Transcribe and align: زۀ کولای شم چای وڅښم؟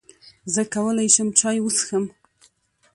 زۀ 0.53 0.63
کولای 0.73 1.09
شم 1.15 1.29
چای 1.39 1.57
وڅښم؟ 1.61 2.05